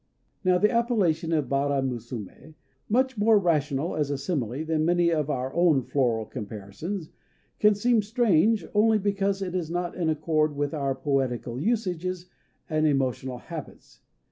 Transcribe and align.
Now 0.43 0.57
the 0.57 0.71
appellation 0.71 1.31
of 1.31 1.47
Bara 1.47 1.79
Musumé 1.83 2.55
much 2.89 3.19
more 3.19 3.37
rational 3.37 3.95
as 3.95 4.09
a 4.09 4.17
simile 4.17 4.65
than 4.65 4.83
many 4.83 5.11
of 5.11 5.29
our 5.29 5.53
own 5.53 5.83
floral 5.83 6.25
comparisons 6.25 7.11
can 7.59 7.75
seem 7.75 8.01
strange 8.01 8.65
only 8.73 8.97
because 8.97 9.43
it 9.43 9.53
is 9.53 9.69
not 9.69 9.93
in 9.93 10.09
accord 10.09 10.55
with 10.55 10.73
our 10.73 10.95
poetical 10.95 11.59
usages 11.59 12.25
and 12.67 12.87
emotional 12.87 13.37
habits. 13.37 14.01